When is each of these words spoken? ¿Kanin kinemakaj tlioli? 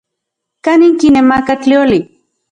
¿Kanin 0.65 0.93
kinemakaj 0.99 1.59
tlioli? 1.63 1.99